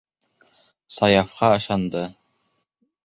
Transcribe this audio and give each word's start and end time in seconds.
Саяфҡа 0.95 1.51
ышанды. 1.59 2.05